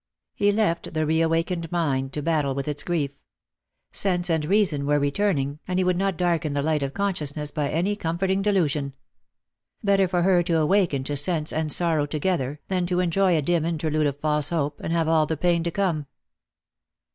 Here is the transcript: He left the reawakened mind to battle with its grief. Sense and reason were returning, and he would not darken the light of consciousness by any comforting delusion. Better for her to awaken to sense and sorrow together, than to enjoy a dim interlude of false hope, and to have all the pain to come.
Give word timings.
He 0.33 0.51
left 0.51 0.95
the 0.95 1.05
reawakened 1.05 1.71
mind 1.71 2.11
to 2.13 2.23
battle 2.23 2.55
with 2.55 2.67
its 2.67 2.81
grief. 2.81 3.19
Sense 3.91 4.31
and 4.31 4.43
reason 4.45 4.87
were 4.87 4.97
returning, 4.97 5.59
and 5.67 5.77
he 5.77 5.83
would 5.83 5.95
not 5.95 6.17
darken 6.17 6.53
the 6.53 6.63
light 6.63 6.81
of 6.81 6.95
consciousness 6.95 7.51
by 7.51 7.69
any 7.69 7.95
comforting 7.95 8.41
delusion. 8.41 8.93
Better 9.83 10.07
for 10.07 10.23
her 10.23 10.41
to 10.41 10.57
awaken 10.57 11.03
to 11.03 11.15
sense 11.15 11.53
and 11.53 11.71
sorrow 11.71 12.07
together, 12.07 12.59
than 12.67 12.87
to 12.87 12.99
enjoy 12.99 13.37
a 13.37 13.43
dim 13.43 13.63
interlude 13.63 14.07
of 14.07 14.19
false 14.19 14.49
hope, 14.49 14.79
and 14.79 14.89
to 14.89 14.97
have 14.97 15.07
all 15.07 15.27
the 15.27 15.37
pain 15.37 15.61
to 15.63 15.69
come. 15.69 16.07